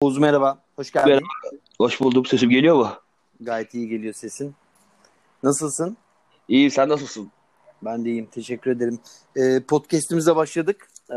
[0.00, 1.08] Oğuz merhaba, hoş geldin.
[1.08, 1.26] Merhaba.
[1.78, 2.26] Hoş buldum.
[2.26, 2.90] Sesim geliyor mu?
[3.40, 4.54] Gayet iyi geliyor sesin.
[5.42, 5.96] Nasılsın?
[6.48, 6.70] İyiyim.
[6.70, 7.30] Sen nasılsın?
[7.82, 8.98] Ben de iyiyim, teşekkür ederim.
[9.36, 10.88] Ee, podcast'imize başladık.
[11.10, 11.14] Ee,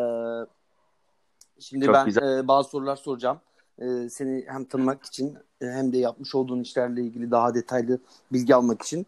[1.60, 2.40] şimdi Çok ben güzel.
[2.40, 3.40] e, bazı sorular soracağım.
[3.80, 8.00] Ee, seni hem tanımak için e, hem de yapmış olduğun işlerle ilgili daha detaylı
[8.32, 9.08] bilgi almak için.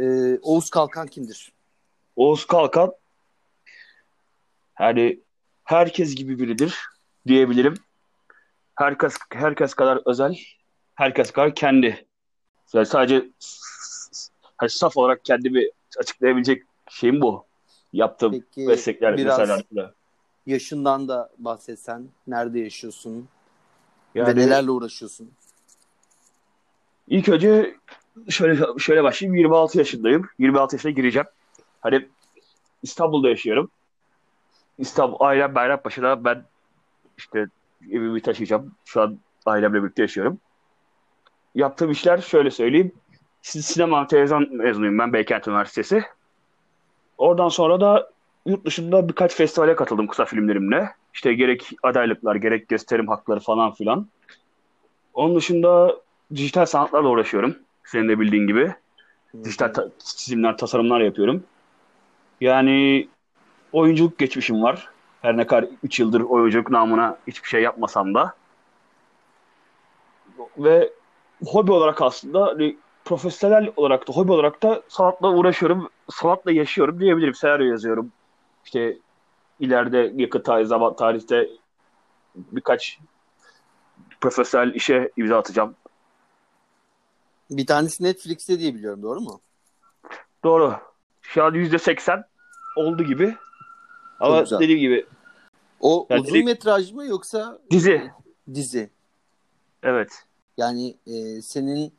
[0.00, 1.52] Ee, Oğuz Kalkan kimdir?
[2.16, 2.92] Oğuz Kalkan
[4.80, 5.20] yani
[5.64, 6.78] herkes gibi biridir
[7.26, 7.74] diyebilirim.
[8.74, 10.38] Herkes herkes kadar özel,
[10.94, 12.06] herkes kadar kendi.
[12.72, 13.28] Yani sadece
[14.56, 15.64] hani saf olarak kendimi
[15.98, 17.44] açıklayabilecek şeyim bu.
[17.92, 19.90] Yaptığım Peki meslekler biraz vesaire.
[20.46, 22.08] yaşından da bahsetsen.
[22.26, 23.28] Nerede yaşıyorsun
[24.16, 25.30] ve Yani nelerle uğraşıyorsun?
[27.08, 27.76] ilk önce
[28.28, 29.36] şöyle şöyle başlayayım.
[29.36, 30.28] 26 yaşındayım.
[30.38, 31.28] 26 yaşına gireceğim.
[31.80, 32.08] Hani
[32.82, 33.70] İstanbul'da yaşıyorum.
[34.78, 36.24] İstanbul, ailem Bayrampaşa'da.
[36.24, 36.44] Ben
[37.18, 37.46] işte
[37.90, 38.74] evimi taşıyacağım.
[38.84, 40.38] Şu an ailemle birlikte yaşıyorum.
[41.54, 42.92] Yaptığım işler şöyle söyleyeyim.
[43.42, 46.02] Sin- Sinema televizyon mezunuyum ben Beykent Üniversitesi.
[47.18, 48.10] Oradan sonra da
[48.46, 50.90] yurt dışında birkaç festivale katıldım kısa filmlerimle.
[51.14, 54.08] İşte gerek adaylıklar, gerek gösterim hakları falan filan.
[55.14, 55.96] Onun dışında
[56.34, 57.56] dijital sanatlarla uğraşıyorum.
[57.84, 58.74] Senin de bildiğin gibi.
[59.44, 61.44] Dijital ta- çizimler, tasarımlar yapıyorum.
[62.40, 63.08] Yani
[63.72, 64.88] oyunculuk geçmişim var.
[65.22, 68.34] Her ne kadar 3 yıldır oyunculuk namına hiçbir şey yapmasam da.
[70.58, 70.92] Ve
[71.46, 75.88] hobi olarak aslında hani profesyonel olarak da hobi olarak da sanatla uğraşıyorum.
[76.10, 77.34] Sanatla yaşıyorum diyebilirim.
[77.34, 78.12] Senaryo yazıyorum.
[78.64, 78.98] İşte
[79.60, 81.48] ileride yakın tarih, zaman tarihte
[82.36, 82.98] birkaç
[84.20, 85.74] profesyonel işe imza atacağım.
[87.50, 89.40] Bir tanesi Netflix'te diye biliyorum, doğru mu?
[90.44, 90.74] Doğru.
[91.22, 92.24] Şu an %80
[92.76, 93.36] oldu gibi.
[94.22, 94.58] Ama güzel.
[94.60, 95.06] dediğim gibi
[95.80, 98.10] O Yani uzun direkt- metraj mı yoksa dizi.
[98.54, 98.90] dizi?
[99.82, 100.24] Evet.
[100.56, 101.92] Yani e, senin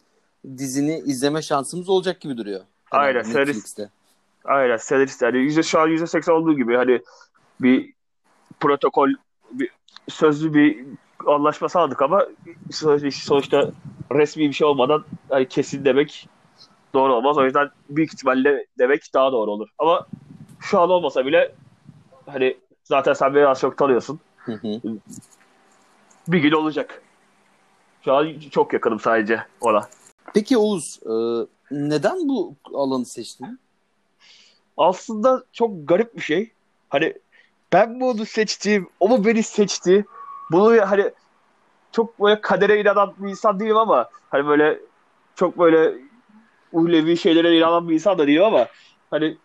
[0.58, 2.62] dizini izleme şansımız olacak gibi duruyor.
[2.92, 3.90] Aynen, Herhalde senarist- Netflix'te.
[4.46, 7.02] Aynen senarist yani yüzde şu an yüzde seksen olduğu gibi hani
[7.62, 7.94] bir
[8.60, 9.10] protokol
[9.52, 9.70] bir
[10.10, 10.86] sözlü bir
[11.28, 12.26] anlaşma sağladık ama
[13.12, 13.72] sonuçta
[14.12, 16.30] resmi bir şey olmadan hani kesin demek
[16.94, 17.38] doğru olmaz.
[17.38, 19.70] O yüzden büyük ihtimalle demek daha doğru olur.
[19.80, 20.08] Ama
[20.60, 21.56] şu an olmasa bile
[22.26, 24.20] hani zaten sen beni az çok tanıyorsun.
[24.38, 24.82] Hı hı.
[26.28, 27.02] Bir gün olacak.
[28.06, 29.90] Şu an çok yakınım sadece ona.
[30.34, 31.14] Peki Oğuz, e,
[31.72, 33.60] neden bu alanı seçtin?
[34.78, 36.52] aslında çok garip bir şey.
[36.90, 37.14] Hani
[37.74, 40.06] ben mi onu seçtim, o mu beni seçti?
[40.52, 41.12] Bunu hani
[41.92, 44.80] çok böyle kadere inanan bir insan değilim ama hani böyle
[45.36, 45.94] çok böyle
[46.72, 48.68] uhlevi şeylere inanan bir insan da değilim ama
[49.12, 49.38] hani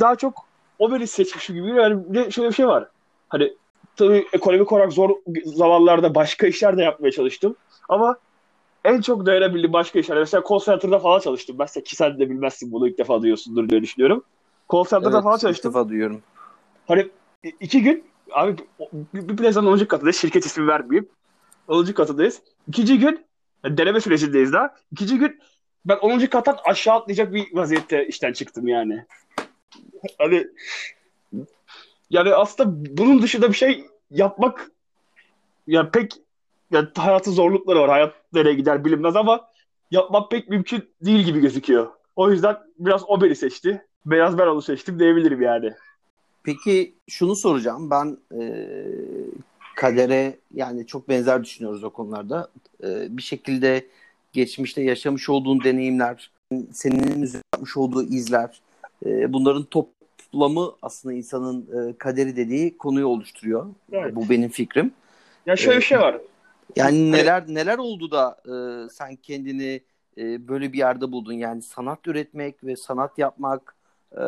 [0.00, 0.46] daha çok
[0.80, 1.68] o beni seçmiş gibi.
[1.68, 2.88] Yani bir de şöyle bir şey var.
[3.28, 3.52] Hani
[3.96, 5.10] tabii ekonomik olarak zor
[5.44, 7.56] zamanlarda başka işler de yapmaya çalıştım.
[7.88, 8.16] Ama
[8.84, 10.18] en çok dayanabildiğim başka işler.
[10.18, 11.56] Mesela call center'da falan çalıştım.
[11.58, 14.24] Mesela ki sen de bilmezsin bunu ilk defa duyuyorsundur diye düşünüyorum.
[14.72, 15.72] Call center'da Evet, falan ilk çalıştım.
[15.72, 16.22] defa duyuyorum.
[16.88, 17.08] Hani
[17.60, 18.56] iki gün abi
[19.14, 19.78] bir, bir plazanın 10.
[19.78, 20.16] katındayız.
[20.16, 21.08] Şirket ismi vermeyeyim.
[21.68, 21.84] 10.
[21.84, 22.42] katındayız.
[22.68, 23.26] İkinci gün
[23.64, 24.74] yani deneme sürecindeyiz daha.
[24.92, 25.40] İkinci gün
[25.84, 26.18] ben 10.
[26.26, 29.06] kattan aşağı atlayacak bir vaziyette işten çıktım yani.
[30.18, 30.46] Hani
[32.10, 34.70] yani aslında bunun dışında bir şey yapmak
[35.66, 36.12] yani pek
[36.70, 37.90] yani hayatın zorlukları var.
[37.90, 39.48] Hayat nereye gider bilinmez ama
[39.90, 41.88] yapmak pek mümkün değil gibi gözüküyor.
[42.16, 43.84] O yüzden biraz o beni seçti.
[44.06, 45.72] Beyaz ben onu seçtim diyebilirim yani.
[46.42, 47.90] Peki şunu soracağım.
[47.90, 48.66] Ben e,
[49.76, 52.50] kadere yani çok benzer düşünüyoruz o konularda.
[52.84, 53.86] E, bir şekilde
[54.32, 56.30] geçmişte yaşamış olduğun deneyimler,
[56.72, 58.60] senin üzerine yapmış olduğu izler,
[59.06, 63.66] e, bunların toplamı aslında insanın e, kaderi dediği konuyu oluşturuyor.
[63.92, 64.14] Evet.
[64.14, 64.92] Bu benim fikrim.
[65.46, 66.20] Ya şöyle bir şey var.
[66.76, 68.54] Yani neler neler oldu da e,
[68.88, 69.80] sen kendini
[70.18, 71.32] e, böyle bir yerde buldun?
[71.32, 73.76] Yani sanat üretmek ve sanat yapmak,
[74.12, 74.22] e,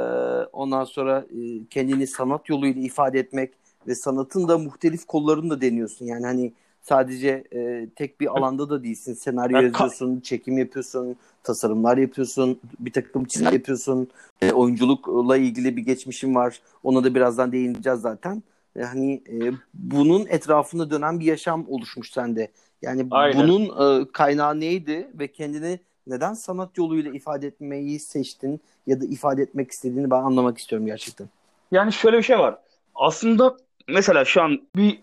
[0.53, 3.53] ondan sonra e, kendini sanat yoluyla ifade etmek
[3.87, 6.07] ve sanatın da muhtelif kollarını da deniyorsun.
[6.07, 9.15] Yani hani sadece e, tek bir alanda da değilsin.
[9.15, 14.09] Senaryo Ya yazıyorsun, çekim yapıyorsun, tasarımlar yapıyorsun, bir takım çizimler yapıyorsun.
[14.43, 16.61] E, oyunculukla ilgili bir geçmişin var.
[16.83, 18.43] Ona da birazdan değineceğiz zaten.
[18.77, 22.49] E, hani e, bunun etrafında dönen bir yaşam oluşmuş sende.
[22.83, 23.43] Yani Aynen.
[23.43, 29.43] bunun e, kaynağı neydi ve kendini neden sanat yoluyla ifade etmeyi seçtin ya da ifade
[29.43, 31.29] etmek istediğini ben anlamak istiyorum gerçekten.
[31.71, 32.59] Yani şöyle bir şey var.
[32.95, 33.57] Aslında
[33.89, 35.01] mesela şu an bir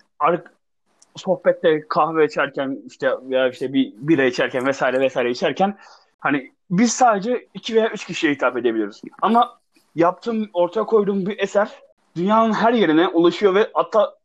[1.19, 5.77] sohbette kahve içerken işte veya işte bir bira içerken vesaire vesaire içerken
[6.19, 9.01] hani biz sadece iki veya üç kişiye hitap edebiliyoruz.
[9.21, 9.59] Ama
[9.95, 11.69] yaptığım, ortaya koyduğum bir eser
[12.15, 14.15] dünyanın her yerine ulaşıyor ve hatta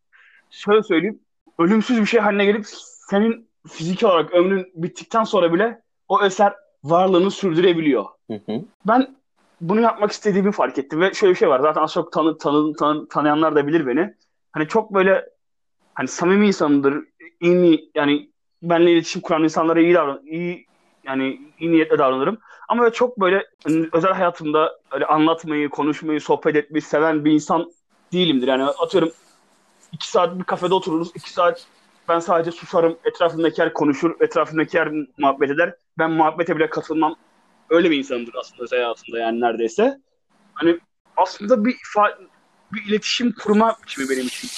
[0.50, 1.20] şöyle söyleyeyim
[1.58, 2.66] ölümsüz bir şey haline gelip
[3.10, 6.52] senin fiziki olarak ömrün bittikten sonra bile o eser
[6.84, 8.04] varlığını sürdürebiliyor.
[8.30, 8.62] Hı hı.
[8.86, 9.16] Ben
[9.60, 11.60] bunu yapmak istediğimi fark ettim ve şöyle bir şey var.
[11.60, 14.14] Zaten az çok tanı, tanı, tanı, tanıyanlar da bilir beni.
[14.52, 15.28] Hani çok böyle
[15.94, 17.04] hani samimi insanımdır.
[17.40, 18.30] İyi yani
[18.62, 20.66] benimle iletişim kuran insanlara iyi davran iyi
[21.04, 22.38] yani iyi niyetle davranırım.
[22.68, 27.72] Ama çok böyle hani özel hayatımda öyle anlatmayı, konuşmayı, sohbet etmeyi seven bir insan
[28.12, 28.48] değilimdir.
[28.48, 29.10] Yani atıyorum
[29.92, 31.10] iki saat bir kafede otururuz.
[31.14, 31.66] iki saat
[32.08, 32.98] ben sadece susarım.
[33.04, 34.20] Etrafımdakiler konuşur.
[34.20, 34.88] Etrafımdakiler
[35.18, 35.74] muhabbet eder.
[35.98, 37.14] Ben muhabbete bile katılmam.
[37.70, 40.00] Öyle bir insanımdır aslında özel hayatımda yani neredeyse.
[40.54, 40.78] Hani
[41.16, 41.76] aslında bir
[42.72, 44.48] bir iletişim kurma biçimi benim için.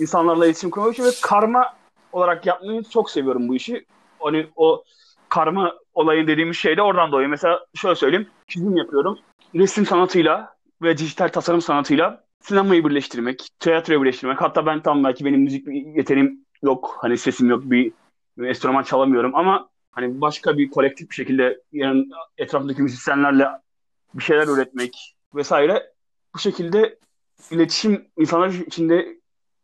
[0.00, 1.76] İnsanlarla iletişim kurma biçimi ve karma
[2.12, 3.86] olarak yapmayı çok seviyorum bu işi.
[4.18, 4.84] Hani o
[5.28, 7.30] karma olayı dediğimiz şey de oradan doğuyor.
[7.30, 8.28] Mesela şöyle söyleyeyim.
[8.46, 9.18] Çizim yapıyorum.
[9.54, 14.40] Resim sanatıyla ve dijital tasarım sanatıyla sinemayı birleştirmek, tiyatroyu birleştirmek.
[14.40, 15.66] Hatta ben tam belki benim müzik
[15.96, 16.96] yeteneğim yok.
[17.00, 17.62] Hani sesim yok.
[17.64, 17.92] Bir,
[18.38, 22.06] bir enstrüman çalamıyorum ama hani başka bir kolektif bir şekilde yani
[22.38, 23.48] etrafındaki müzisyenlerle
[24.14, 25.92] bir şeyler üretmek vesaire
[26.34, 26.98] bu şekilde
[27.50, 29.16] iletişim insanlar içinde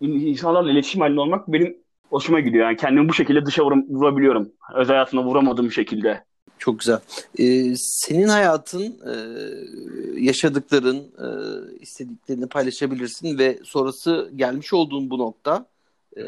[0.02, 1.76] insanlarla iletişim halinde olmak benim
[2.10, 2.66] hoşuma gidiyor.
[2.66, 4.52] Yani kendimi bu şekilde dışa vurum, vurabiliyorum.
[4.74, 6.24] Özel hayatımda vuramadığım şekilde.
[6.58, 6.98] Çok güzel.
[7.38, 9.14] Ee, senin hayatın, e,
[10.20, 11.28] yaşadıkların, e,
[11.80, 15.66] istediklerini paylaşabilirsin ve sonrası gelmiş olduğun bu nokta
[16.16, 16.22] e,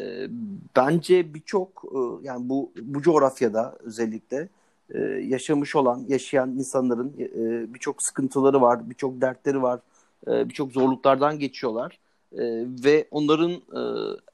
[0.75, 4.49] bence birçok e, yani bu bu coğrafyada özellikle
[4.89, 9.79] e, yaşamış olan, yaşayan insanların e, birçok sıkıntıları var, birçok dertleri var,
[10.27, 11.99] e, birçok zorluklardan geçiyorlar
[12.31, 12.43] e,
[12.83, 13.81] ve onların e,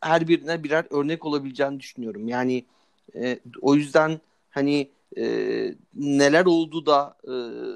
[0.01, 2.27] her birine birer örnek olabileceğini düşünüyorum.
[2.27, 2.65] Yani
[3.15, 5.25] e, o yüzden hani e,
[5.95, 7.33] neler oldu da e,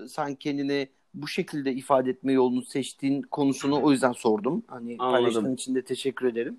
[0.07, 4.63] sen kendini bu şekilde ifade etme yolunu seçtiğin konusunu o yüzden sordum.
[4.67, 6.57] Hani paylaştığın için de teşekkür ederim.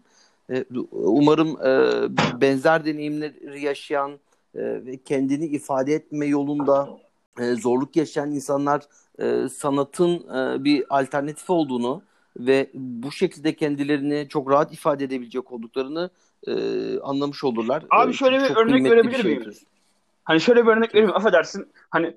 [0.50, 4.12] E, umarım e, benzer deneyimleri yaşayan
[4.54, 6.98] e, ve kendini ifade etme yolunda
[7.40, 8.82] e, zorluk yaşayan insanlar
[9.18, 12.02] e, sanatın e, bir alternatif olduğunu
[12.38, 16.10] ve bu şekilde kendilerini çok rahat ifade edebilecek olduklarını
[16.46, 16.52] e,
[17.00, 17.84] anlamış olurlar.
[17.90, 19.52] Abi şöyle bir örnek verebilir bir miyim?
[20.24, 21.16] Hani şöyle bir örnek vereyim.
[21.16, 21.68] Affedersin.
[21.90, 22.14] Hani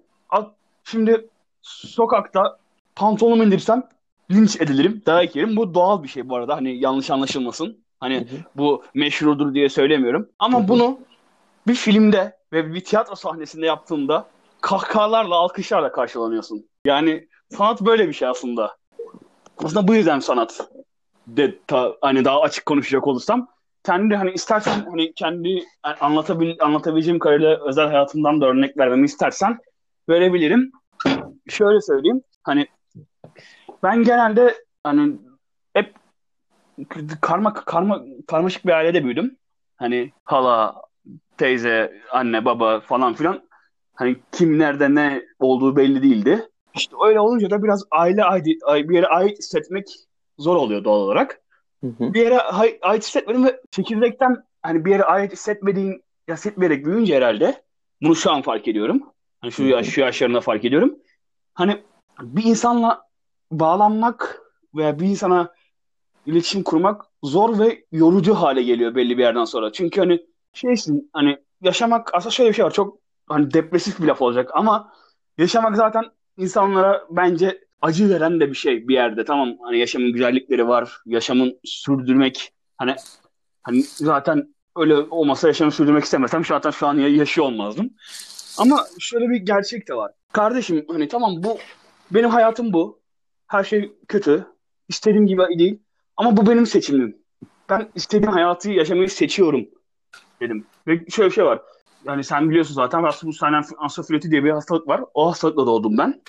[0.83, 1.27] şimdi
[1.61, 2.59] sokakta
[2.95, 3.83] pantolonumu indirsem
[4.31, 5.55] linç edilirim, dayak yerim.
[5.55, 6.55] Bu doğal bir şey bu arada.
[6.55, 7.77] Hani yanlış anlaşılmasın.
[7.99, 8.39] Hani hı hı.
[8.55, 10.29] bu meşrudur diye söylemiyorum.
[10.39, 10.67] Ama hı hı.
[10.67, 10.99] bunu
[11.67, 14.25] bir filmde ve bir tiyatro sahnesinde yaptığında
[14.61, 16.65] kahkahalarla, alkışlarla karşılanıyorsun.
[16.85, 18.78] Yani sanat böyle bir şey aslında.
[19.63, 20.69] Aslında bu yüzden sanat.
[21.27, 23.47] De, ta, hani daha açık konuşacak olursam
[23.83, 25.63] kendi hani istersen hani kendi
[25.99, 29.59] anlatabil anlatabileceğim kadarıyla özel hayatımdan da örnek vermemi istersen
[30.09, 30.71] verebilirim.
[31.49, 32.21] Şöyle söyleyeyim.
[32.43, 32.67] Hani
[33.83, 35.17] ben genelde hani
[35.73, 35.95] hep
[37.21, 39.37] karma karma karmaşık bir ailede büyüdüm.
[39.77, 40.81] Hani hala,
[41.37, 43.41] teyze, anne, baba falan filan
[43.95, 46.49] hani kim nerede ne olduğu belli değildi.
[46.79, 49.95] İşte öyle olunca da biraz aile ait, bir yere ait hissetmek
[50.37, 51.41] zor oluyor doğal olarak.
[51.81, 52.13] Hı hı.
[52.13, 52.41] Bir yere
[52.81, 57.63] ait hissetmedim ve çekirdekten hani bir yere ait hissetmediğin hissetmeyerek büyüyünce herhalde
[58.01, 59.03] bunu şu an fark ediyorum.
[59.41, 60.95] Hani şu yaş, şu yaşlarında fark ediyorum.
[61.53, 61.83] Hani
[62.21, 63.01] bir insanla
[63.51, 64.41] bağlanmak
[64.75, 65.53] veya bir insana
[66.25, 69.71] iletişim kurmak zor ve yorucu hale geliyor belli bir yerden sonra.
[69.71, 72.97] Çünkü hani şeysin hani yaşamak aslında şöyle bir şey var çok
[73.27, 74.93] hani depresif bir laf olacak ama
[75.37, 76.03] yaşamak zaten
[76.39, 79.25] insanlara bence acı veren de bir şey bir yerde.
[79.25, 80.97] Tamam hani yaşamın güzellikleri var.
[81.05, 82.95] Yaşamın sürdürmek hani
[83.63, 87.93] hani zaten öyle olmasa yaşamı sürdürmek istemesem zaten şu an yaşıyor olmazdım.
[88.57, 90.11] Ama şöyle bir gerçek de var.
[90.31, 91.57] Kardeşim hani tamam bu
[92.11, 92.99] benim hayatım bu.
[93.47, 94.45] Her şey kötü.
[94.87, 95.79] İstediğim gibi değil.
[96.17, 97.17] Ama bu benim seçimim.
[97.69, 99.69] Ben istediğim hayatı yaşamayı seçiyorum
[100.41, 100.65] dedim.
[100.87, 101.61] Ve şöyle bir şey var.
[102.05, 103.43] Yani sen biliyorsun zaten Rasmus
[103.77, 105.03] ansofiloti diye bir hastalık var.
[105.13, 106.21] O hastalıkla doğdum ben.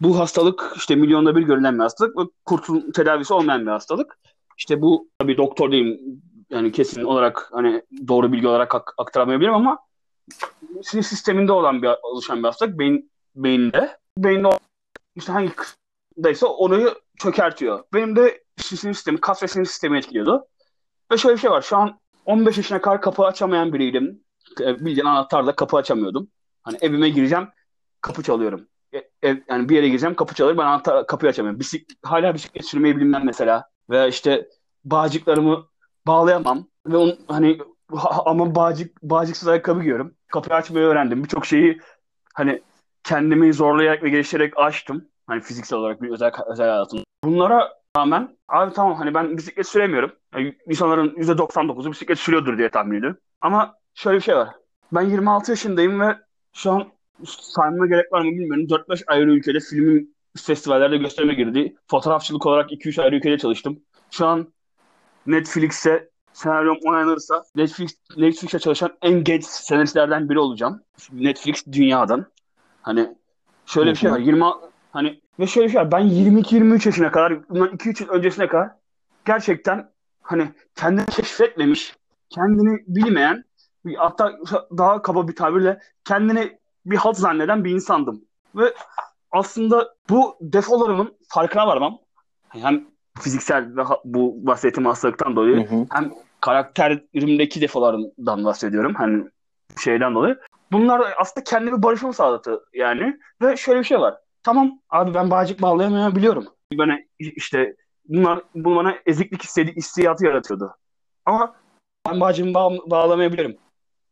[0.00, 4.18] Bu hastalık işte milyonda bir görülen bir hastalık ve kurtul tedavisi olmayan bir hastalık.
[4.58, 6.00] İşte bu tabii doktor değilim
[6.50, 9.78] yani kesin olarak hani doğru bilgi olarak ak- aktaramayabilirim ama
[10.82, 13.96] sinir sisteminde olan bir oluşan bir hastalık beyin beyinde.
[14.18, 14.48] Beyinde
[15.16, 17.84] işte hangi kısımdaysa onu çökertiyor.
[17.94, 20.46] Benim de sinir sistemi, kas ve sinir sistemi etkiliyordu.
[21.12, 21.62] Ve şöyle bir şey var.
[21.62, 24.23] Şu an 15 yaşına kadar kapı açamayan biriydim.
[24.60, 26.28] E, bildiğin anahtarla kapı açamıyordum.
[26.62, 27.48] Hani evime gireceğim,
[28.00, 28.68] kapı çalıyorum.
[28.94, 31.60] E, ev, yani bir yere gireceğim, kapı çalıyor, ben anahtar, kapıyı açamıyorum.
[31.60, 33.68] Bisik, hala bisiklet sürmeyi bilmem mesela.
[33.90, 34.48] Veya işte
[34.84, 35.66] bağcıklarımı
[36.06, 36.66] bağlayamam.
[36.86, 37.58] Ve on, hani
[38.24, 40.14] ama bağcık, bağcıksız ayakkabı giyiyorum.
[40.32, 41.24] Kapıyı açmayı öğrendim.
[41.24, 41.80] Birçok şeyi
[42.34, 42.62] hani
[43.04, 45.08] kendimi zorlayarak ve geliştirerek açtım.
[45.26, 47.00] Hani fiziksel olarak bir özel özel hayatım.
[47.24, 50.12] Bunlara rağmen abi tamam hani ben bisiklet süremiyorum.
[50.34, 53.18] Yani insanların %99'u bisiklet sürüyordur diye tahmin ediyorum.
[53.40, 54.48] Ama şöyle bir şey var.
[54.92, 56.16] Ben 26 yaşındayım ve
[56.52, 56.88] şu an
[57.26, 58.66] saymama gerek var mı bilmiyorum.
[58.66, 61.76] 4-5 ayrı ülkede filmin festivallerde gösterime girdi.
[61.90, 63.80] Fotoğrafçılık olarak 2-3 ayrı ülkede çalıştım.
[64.10, 64.52] Şu an
[65.26, 70.82] Netflix'e senaryom onaylanırsa Netflix, Netflix'e çalışan en genç senaristlerden biri olacağım.
[71.12, 72.26] Netflix dünyadan.
[72.82, 73.14] Hani
[73.66, 74.18] şöyle bir şey var.
[74.18, 74.44] 20
[74.92, 75.92] hani ve şöyle bir şey var.
[75.92, 78.70] Ben 22-23 yaşına kadar bundan 2-3 yıl öncesine kadar
[79.24, 79.90] gerçekten
[80.22, 81.96] hani kendini keşfetmemiş,
[82.30, 83.44] kendini bilmeyen
[83.96, 84.32] hatta
[84.78, 88.24] daha kaba bir tabirle kendini bir halt zanneden bir insandım.
[88.54, 88.74] Ve
[89.30, 91.98] aslında bu defolarımın farkına varmam.
[92.48, 92.84] Hem
[93.20, 95.86] fiziksel ve bu bahsettiğim hastalıktan dolayı hı hı.
[95.90, 98.94] hem karakterimdeki defolarımdan bahsediyorum.
[98.94, 99.24] Hani
[99.84, 100.38] şeyden dolayı.
[100.72, 103.18] Bunlar aslında kendimi barışımı sağladı yani.
[103.42, 104.14] Ve şöyle bir şey var.
[104.42, 106.46] Tamam abi ben bağcık bağlayamayabiliyorum.
[106.78, 107.76] Bana işte
[108.08, 110.76] bunlar bu bana eziklik istedi, istiyatı yaratıyordu.
[111.26, 111.54] Ama
[112.08, 113.56] ben bağcığımı bağ- bağlamayabilirim.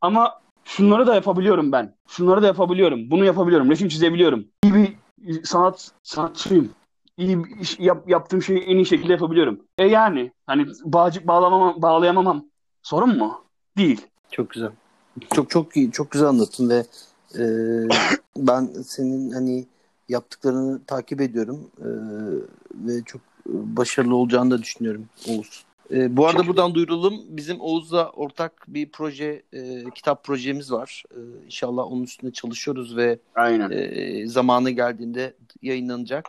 [0.03, 1.95] Ama şunları da yapabiliyorum ben.
[2.09, 3.11] Şunları da yapabiliyorum.
[3.11, 3.71] Bunu yapabiliyorum.
[3.71, 4.45] Resim çizebiliyorum.
[4.65, 6.71] İyi bir sanat sanatçıyım.
[7.17, 9.61] İyi bir iş, yap, yaptığım şeyi en iyi şekilde yapabiliyorum.
[9.79, 12.45] E yani hani bağcık bağlamamam, bağlayamamam
[12.83, 13.45] sorun mu?
[13.77, 14.01] Değil.
[14.31, 14.71] Çok güzel.
[15.35, 16.85] Çok çok iyi, çok güzel anlattın ve
[17.39, 17.45] e,
[18.37, 19.67] ben senin hani
[20.09, 21.89] yaptıklarını takip ediyorum e,
[22.75, 25.65] ve çok başarılı olacağını da düşünüyorum Oğuz.
[25.91, 27.23] E, bu arada buradan duyuralım.
[27.29, 31.05] Bizim Oğuz'la ortak bir proje, e, kitap projemiz var.
[31.11, 33.71] E, inşallah onun üstünde çalışıyoruz ve Aynen.
[33.71, 36.27] E, zamanı geldiğinde yayınlanacak.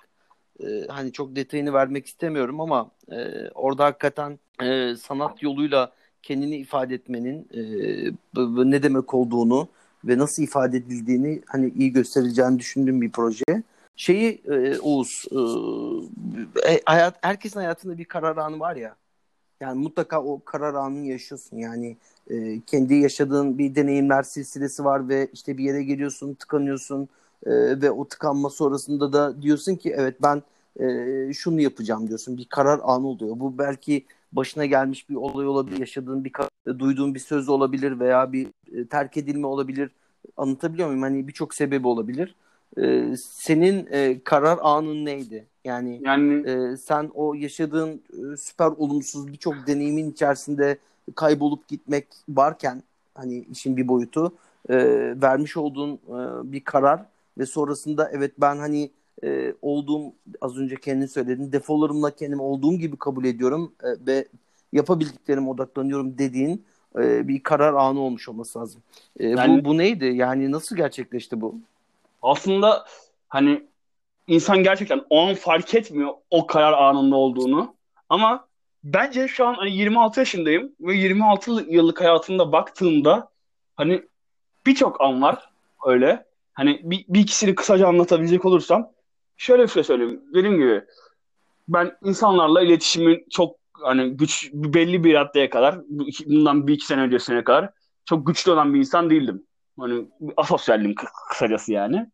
[0.64, 5.92] E, hani çok detayını vermek istemiyorum ama e, orada hakikaten e, sanat yoluyla
[6.24, 7.62] kendini ifade etmenin e,
[8.70, 9.68] ne demek olduğunu
[10.06, 13.64] ve nasıl ifade edildiğini hani iyi gösterileceğini düşündüğüm bir proje.
[13.96, 15.26] Şeyi e, Oğuz,
[16.70, 18.96] e, hayat herkesin hayatında bir karar anı var ya.
[19.64, 21.58] Yani mutlaka o karar anını yaşıyorsun.
[21.58, 21.98] Yani
[22.30, 27.10] e, kendi yaşadığın bir deneyimler silsilesi var ve işte bir yere geliyorsun, tıkanıyorsun
[27.46, 27.52] e,
[27.82, 30.44] ve o tıkanma sonrasında da diyorsun ki evet ben
[30.80, 32.38] e, şunu yapacağım diyorsun.
[32.38, 33.40] Bir karar anı oluyor.
[33.40, 36.34] Bu belki başına gelmiş bir olay olabilir, yaşadığın bir
[36.80, 39.92] duyduğun bir söz olabilir veya bir e, terk edilme olabilir.
[40.38, 41.02] Anlatabiliyor muyum?
[41.04, 42.36] Hani birçok sebebi olabilir.
[42.78, 45.46] E, senin e, karar anın neydi?
[45.66, 50.78] Yani, yani e, sen o yaşadığın e, süper olumsuz birçok deneyimin içerisinde
[51.16, 52.84] kaybolup gitmek varken
[53.16, 54.34] hani işin bir boyutu
[54.70, 54.76] e,
[55.22, 57.06] vermiş olduğun e, bir karar
[57.38, 58.92] ve sonrasında evet ben hani
[59.24, 64.28] e, olduğum az önce kendin söyledin defolarımla kendimi olduğum gibi kabul ediyorum e, ve
[64.74, 66.66] yapabildiklerime odaklanıyorum dediğin
[66.98, 68.82] e, bir karar anı olmuş olması lazım.
[69.20, 70.06] E, yani, bu, bu neydi?
[70.06, 71.56] Yani nasıl gerçekleşti bu?
[72.22, 72.86] Aslında
[73.30, 73.64] hani
[74.28, 77.76] insan gerçekten o an fark etmiyor o karar anında olduğunu.
[78.10, 78.48] Ama
[78.84, 83.30] bence şu an hani 26 yaşındayım ve 26 yıllık hayatımda baktığımda
[83.76, 84.04] hani
[84.66, 85.50] birçok an var
[85.86, 86.26] öyle.
[86.54, 88.92] Hani bir, bir ikisini kısaca anlatabilecek olursam
[89.38, 90.22] şöyle bir şey söyleyeyim.
[90.34, 90.84] Dediğim gibi
[91.68, 95.80] ben insanlarla iletişimin çok hani güç belli bir raddeye kadar
[96.26, 97.70] bundan bir iki sene öncesine kadar
[98.06, 99.44] çok güçlü olan bir insan değildim.
[99.80, 100.06] Hani
[100.38, 100.96] asosyaldim
[101.30, 102.08] kısacası yani.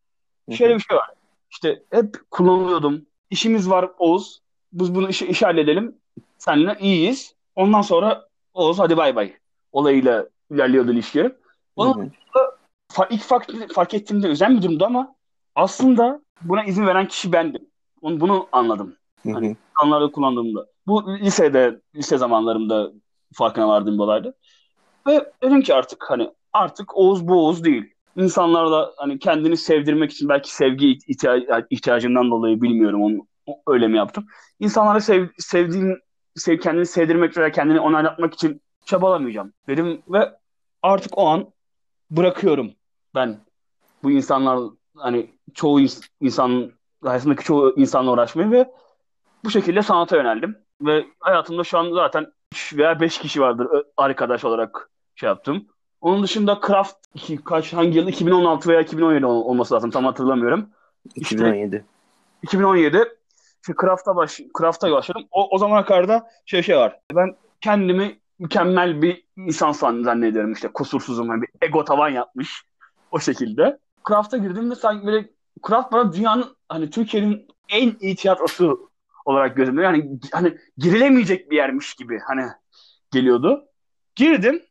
[0.51, 1.09] Şöyle bir şey var.
[1.51, 3.05] İşte hep kullanılıyordum.
[3.29, 4.41] İşimiz var Oğuz.
[4.73, 5.95] Biz bunu işi, işi halledelim.
[6.37, 7.35] Seninle iyiyiz.
[7.55, 9.33] Ondan sonra Oğuz hadi bay bay.
[9.71, 11.31] Olayıyla ilerliyordu ilişki.
[11.75, 12.11] Onun
[13.09, 15.15] ilk fark, fark ettiğimde özel bir durumdu ama
[15.55, 17.67] aslında buna izin veren kişi bendim.
[18.01, 18.95] Onu, bunu anladım.
[19.23, 20.65] Hani anlarda kullandığımda.
[20.87, 22.91] Bu lisede, lise zamanlarımda
[23.33, 24.35] farkına vardığım bir olaydı.
[25.07, 30.29] Ve dedim ki artık hani artık Oğuz bu Oğuz değil insanlarla hani kendini sevdirmek için
[30.29, 33.27] belki sevgi ihtiya- ihtiyacından dolayı bilmiyorum onu
[33.67, 34.25] öyle mi yaptım.
[34.59, 35.99] İnsanlara sev, sevdiğim
[36.35, 40.33] sev, kendini sevdirmek veya kendini onaylatmak için çabalamayacağım dedim ve
[40.81, 41.53] artık o an
[42.11, 42.71] bırakıyorum
[43.15, 43.38] ben
[44.03, 44.59] bu insanlar
[44.97, 46.71] hani çoğu ins- insan
[47.03, 48.71] hayatındaki çoğu insanla uğraşmayı ve
[49.43, 50.57] bu şekilde sanata yöneldim.
[50.81, 55.67] Ve hayatımda şu an zaten 3 veya 5 kişi vardır arkadaş olarak şey yaptım.
[56.01, 56.95] Onun dışında Craft
[57.45, 60.69] kaç hangi yıl 2016 veya 2017 olması lazım tam hatırlamıyorum.
[61.15, 61.75] 2017.
[61.75, 61.85] İşte,
[62.43, 62.97] 2017
[63.61, 65.27] işte Craft'a baş Craft'a başladım.
[65.31, 66.99] O, o zamana kadar da şey şey var.
[67.15, 72.63] Ben kendimi mükemmel bir insan zannediyorum işte kusursuzum yani bir ego tavan yapmış
[73.11, 73.79] o şekilde.
[74.07, 75.29] Craft'a girdim ve sanki böyle
[75.67, 78.89] Craft bana dünyanın hani Türkiye'nin en iyi tiyatrosu
[79.25, 82.45] olarak gözümde yani hani girilemeyecek bir yermiş gibi hani
[83.11, 83.65] geliyordu.
[84.15, 84.61] Girdim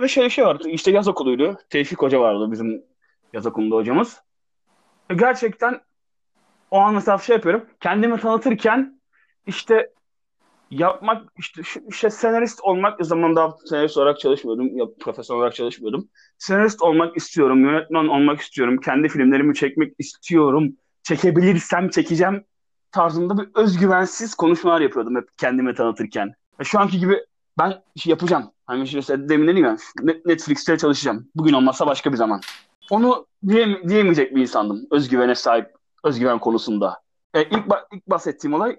[0.00, 0.68] ve şey şey vardı.
[0.68, 1.58] İşte yaz okuluydu.
[1.70, 2.82] Tevfik Hoca vardı bizim
[3.32, 4.22] yaz okulunda hocamız.
[5.10, 5.80] Ve gerçekten
[6.70, 7.64] o an mesela şey yapıyorum.
[7.80, 9.00] Kendimi tanıtırken
[9.46, 9.90] işte
[10.70, 14.76] yapmak işte, işte senarist olmak zamanında senarist olarak çalışmıyordum.
[14.76, 16.08] Ya, profesör olarak çalışmıyordum.
[16.38, 17.64] Senarist olmak istiyorum.
[17.64, 18.80] Yönetmen olmak istiyorum.
[18.80, 20.76] Kendi filmlerimi çekmek istiyorum.
[21.02, 22.44] Çekebilirsem çekeceğim
[22.92, 26.32] tarzında bir özgüvensiz konuşmalar yapıyordum hep kendime tanıtırken.
[26.62, 27.24] Şu anki gibi
[27.58, 28.52] ben şey yapacağım.
[28.68, 29.76] Hani işte demin dedim ya
[30.24, 31.28] Netflix'te çalışacağım.
[31.34, 32.40] Bugün olmazsa başka bir zaman.
[32.90, 34.86] Onu diye, diyemeyecek bir insandım.
[34.90, 35.66] Özgüvene sahip,
[36.04, 37.00] özgüven konusunda.
[37.34, 38.76] E, ilk, ilk bahsettiğim olay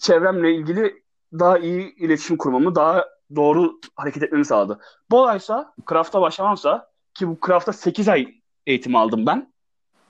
[0.00, 1.02] çevremle ilgili
[1.32, 3.04] daha iyi iletişim kurmamı, daha
[3.36, 4.80] doğru hareket etmemi sağladı.
[5.10, 8.34] Bu olaysa, craft'a başlamamsa ki bu craft'ta 8 ay
[8.66, 9.52] eğitim aldım ben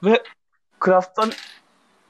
[0.05, 0.23] ve
[0.85, 1.31] craft'tan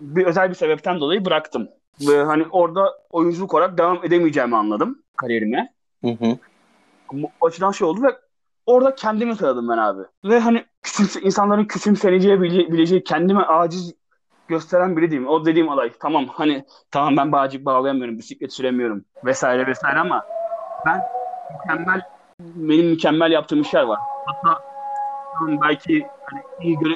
[0.00, 1.68] bir özel bir sebepten dolayı bıraktım.
[2.08, 5.74] Ve hani orada oyunculuk olarak devam edemeyeceğimi anladım kariyerime.
[6.04, 6.38] Hı hı.
[7.12, 8.16] Bu açıdan şey oldu ve
[8.66, 10.02] orada kendimi tanıdım ben abi.
[10.24, 13.94] Ve hani küçümse, insanların küçümseneceği bileceği kendime aciz
[14.48, 15.28] gösteren biri değilim.
[15.28, 20.26] O dediğim olay tamam hani tamam ben bağcık bağlayamıyorum, bisiklet süremiyorum vesaire vesaire ama
[20.86, 21.02] ben
[21.52, 22.02] mükemmel
[22.40, 23.98] benim mükemmel yaptığım işler var.
[24.26, 24.62] Hatta
[25.40, 26.94] belki hani iyi, göre,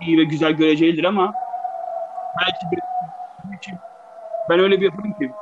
[0.00, 1.34] iyi ve güzel göreceğidir ama
[2.40, 2.78] belki bir
[3.56, 3.74] için
[4.50, 5.32] ben öyle bir yaparım ki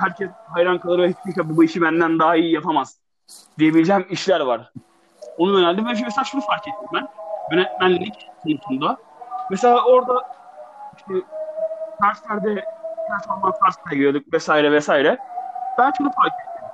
[0.00, 3.01] herkes hayran kalır ve hiç kimse bu işi benden daha iyi yapamaz
[3.58, 4.72] diyebileceğim işler var.
[5.38, 7.08] Onu yöneldim ve mesela şunu fark ettim ben.
[7.52, 8.96] Yönetmenlik konusunda.
[9.50, 10.22] Mesela orada
[10.96, 11.14] işte
[12.02, 12.64] derslerde
[13.08, 15.18] performans dersine giriyorduk vesaire vesaire.
[15.78, 16.68] Ben şunu fark ettim.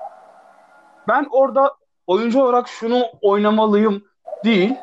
[1.08, 1.74] Ben orada
[2.06, 4.04] oyuncu olarak şunu oynamalıyım
[4.44, 4.76] değil.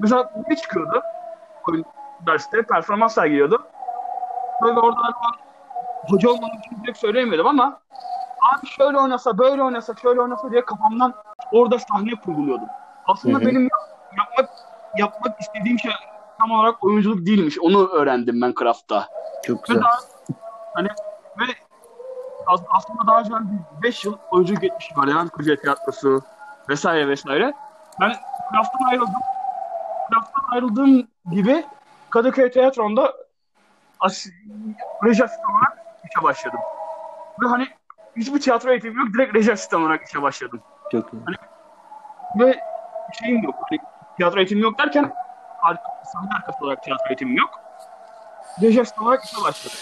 [0.00, 1.02] Mesela ne çıkıyordu?
[1.68, 1.84] Oyun
[2.26, 3.66] derste performans sergiliyordu.
[4.62, 5.02] Böyle orada
[6.08, 7.80] hoca olmanın için direkt söyleyemiyordum ama
[8.58, 11.14] abi şöyle oynasa, böyle oynasa, şöyle oynasa diye kafamdan
[11.52, 12.68] orada sahne kurguluyordum.
[13.06, 13.46] Aslında Hı-hı.
[13.46, 13.68] benim
[14.18, 14.50] yapmak
[14.98, 15.92] yapmak istediğim şey
[16.38, 17.58] tam olarak oyunculuk değilmiş.
[17.58, 19.08] Onu öğrendim ben Craft'ta.
[19.42, 19.80] Çok güzel.
[19.80, 19.98] Ve daha,
[20.74, 20.88] hani
[21.38, 21.44] ve
[22.70, 23.30] aslında daha önce
[23.82, 25.06] 5 yıl oyunculuk etmişim var.
[25.06, 26.22] Yani Kuzey Tiyatrosu
[26.68, 27.52] vesaire vesaire.
[28.00, 28.12] Ben
[28.52, 29.14] Craft'tan ayrıldım.
[30.12, 31.64] Craft'tan ayrıldığım gibi
[32.10, 33.12] Kadıköy Tiyatro'nda
[35.04, 36.60] reji olarak işe başladım.
[37.42, 37.66] Ve hani
[38.16, 39.08] hiçbir tiyatro eğitimim yok.
[39.14, 40.62] Direkt reji olarak işe başladım.
[40.92, 41.22] Çok iyi.
[41.26, 41.36] Hani,
[42.38, 42.60] ve
[43.20, 43.54] şeyim yok.
[43.70, 43.78] Hani,
[44.16, 45.12] tiyatro eğitimim yok derken
[46.12, 47.50] sahne arkası olarak tiyatro eğitimim yok.
[48.62, 49.78] Reji olarak işe başladım.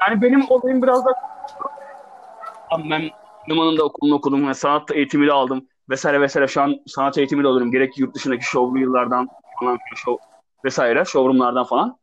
[0.00, 1.12] Yani benim olayım biraz da
[2.90, 3.10] ben
[3.50, 6.48] Liman'ın da okulunu okudum ve sanat eğitimi de aldım vesaire vesaire.
[6.48, 7.72] Şu an sanat eğitimi de alıyorum.
[7.72, 9.28] Gerek yurt dışındaki şovlu yıllardan
[9.60, 10.16] falan şov
[10.64, 11.98] vesaire, showroomlardan falan.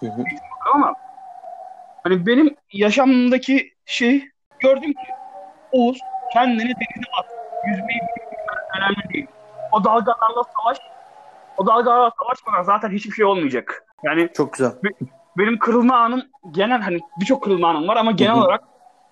[0.00, 0.24] Hı hı.
[0.74, 0.94] Ama
[2.02, 4.28] hani benim yaşamımdaki şey
[4.60, 5.08] gördüm ki
[5.72, 5.98] Oğuz
[6.32, 7.26] kendini denize at.
[7.66, 8.00] Yüzmeyi
[8.78, 9.26] önemli değil.
[9.72, 10.78] O dalgalarla savaş
[11.56, 13.84] o dalgalarla savaşmadan zaten hiçbir şey olmayacak.
[14.02, 14.72] Yani çok güzel.
[15.38, 18.40] benim kırılma anım genel hani birçok kırılma anım var ama genel Hı-hı.
[18.40, 18.64] olarak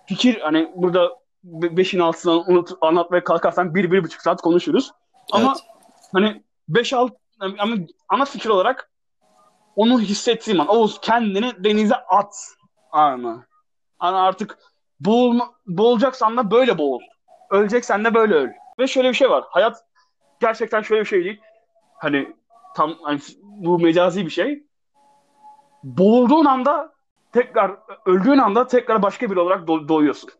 [0.07, 1.11] fikir hani burada
[1.45, 4.93] beşin altısından unut, anlatmaya kalkarsan bir, bir buçuk saat konuşuruz.
[5.33, 5.67] Ama evet.
[6.13, 7.13] hani beş alt
[7.59, 7.77] ama
[8.09, 8.91] ana fikir olarak
[9.77, 12.35] onu hissettiğim an Oğuz kendini denize at
[12.93, 13.47] anı.
[13.99, 14.59] Hani artık
[15.01, 17.01] boğulma, boğulacaksan da böyle boğul.
[17.51, 18.51] Öleceksen de böyle öl.
[18.79, 19.45] Ve şöyle bir şey var.
[19.49, 19.85] Hayat
[20.41, 21.41] gerçekten şöyle bir şey değil.
[21.95, 22.35] Hani
[22.77, 24.65] tam hani bu mecazi bir şey.
[25.83, 26.93] Boğulduğun anda
[27.33, 30.31] tekrar öldüğün anda tekrar başka biri olarak do- doğuyorsun.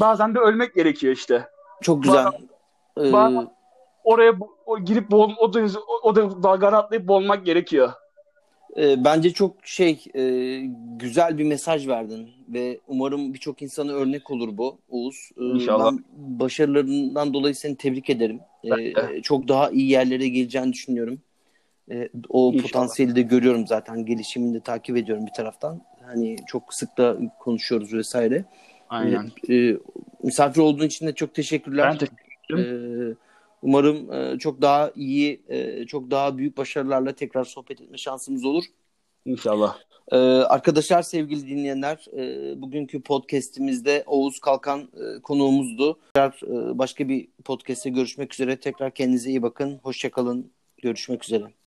[0.00, 1.48] Bazen de ölmek gerekiyor işte.
[1.82, 2.26] Çok güzel.
[2.96, 3.48] Bazen, ee...
[4.04, 4.34] oraya
[4.66, 7.92] o, girip boğul, o, deniz, o, o dalgaları atlayıp boğulmak gerekiyor.
[8.76, 10.22] E, bence çok şey e,
[10.96, 15.30] güzel bir mesaj verdin ve umarım birçok insana örnek olur bu Oğuz.
[15.40, 15.92] E, İnşallah.
[15.92, 16.04] Ben
[16.38, 18.40] başarılarından dolayı seni tebrik ederim.
[18.64, 21.20] E, çok daha iyi yerlere geleceğini düşünüyorum.
[21.90, 22.62] E, o İnşallah.
[22.62, 24.06] potansiyeli de görüyorum zaten.
[24.06, 25.82] Gelişimini de takip ediyorum bir taraftan.
[26.06, 28.44] Hani çok sık da konuşuyoruz vesaire.
[28.88, 29.32] Aynen.
[29.48, 29.76] E, e,
[30.22, 31.90] misafir olduğun için de çok teşekkürler.
[31.90, 33.10] Ben teşekkür ederim.
[33.10, 33.14] E,
[33.62, 38.64] Umarım e, çok daha iyi, e, çok daha büyük başarılarla tekrar sohbet etme şansımız olur.
[39.24, 39.78] İnşallah.
[40.12, 45.98] Ee, arkadaşlar, sevgili dinleyenler, e, bugünkü podcast'imizde Oğuz Kalkan e, konuğumuzdu.
[46.14, 48.56] Tekrar e, başka bir podcast'te görüşmek üzere.
[48.56, 49.80] Tekrar kendinize iyi bakın.
[49.82, 50.50] Hoşçakalın.
[50.82, 51.61] Görüşmek üzere.